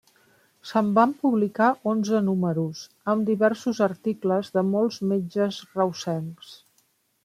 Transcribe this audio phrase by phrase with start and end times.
[0.69, 2.83] Se'n van publicar onze números,
[3.15, 6.55] amb diversos articles de molts metges reusencs.